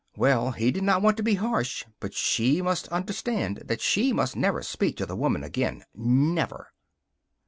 Well, 0.17 0.49
he 0.53 0.71
did 0.71 0.81
not 0.81 1.03
want 1.03 1.17
to 1.17 1.21
be 1.21 1.35
harsh; 1.35 1.85
but 1.99 2.11
she 2.15 2.59
must 2.59 2.87
understand 2.87 3.57
that 3.65 3.81
she 3.81 4.11
must 4.13 4.35
never 4.35 4.63
speak 4.63 4.97
to 4.97 5.05
the 5.05 5.15
woman 5.15 5.43
again. 5.43 5.85
Never! 5.93 6.69